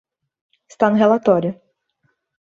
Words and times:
Está 0.71 0.85
no 0.89 1.01
relatório. 1.03 1.51